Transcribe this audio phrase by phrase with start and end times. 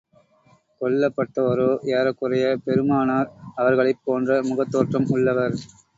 [0.81, 1.67] கொல்லப்பட்டவரோ,
[1.91, 3.29] ஏறக்குறைய பெருமானார்
[3.55, 5.57] அவர்களைப் போன்ற முகத் தோற்றம் உள்ளவர்.